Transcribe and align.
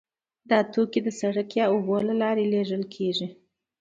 دا 0.49 0.59
توکي 0.73 0.99
د 1.03 1.09
سړک 1.19 1.49
یا 1.59 1.65
اوبو 1.73 1.95
له 2.07 2.13
لارې 2.21 2.45
لیږل 2.53 2.83
کیږي 2.95 3.27